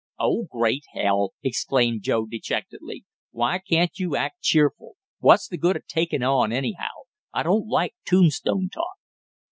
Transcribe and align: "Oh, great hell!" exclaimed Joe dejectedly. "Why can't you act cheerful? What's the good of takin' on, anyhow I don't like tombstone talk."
"Oh, 0.19 0.47
great 0.49 0.81
hell!" 0.95 1.33
exclaimed 1.43 2.01
Joe 2.01 2.25
dejectedly. 2.25 3.05
"Why 3.29 3.59
can't 3.59 3.99
you 3.99 4.15
act 4.15 4.41
cheerful? 4.41 4.95
What's 5.19 5.47
the 5.47 5.59
good 5.59 5.75
of 5.75 5.85
takin' 5.85 6.23
on, 6.23 6.51
anyhow 6.51 7.03
I 7.35 7.43
don't 7.43 7.67
like 7.67 7.93
tombstone 8.03 8.69
talk." 8.69 8.97